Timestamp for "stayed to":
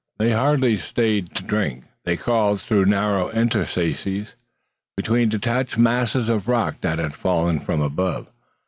0.77-1.43